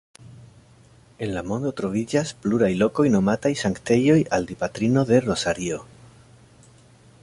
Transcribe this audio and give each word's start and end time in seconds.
En 1.25 1.31
la 1.35 1.43
mondo 1.49 1.73
troviĝas 1.81 2.31
pluraj 2.45 2.71
lokoj 2.79 3.07
nomataj 3.17 3.53
sanktejoj 3.65 4.19
al 4.39 4.49
Dipatrino 4.53 5.09
de 5.13 5.25
Rozario. 5.31 5.83